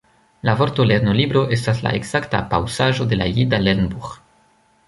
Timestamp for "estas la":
1.59-1.93